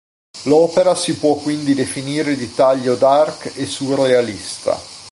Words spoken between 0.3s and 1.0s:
L’opera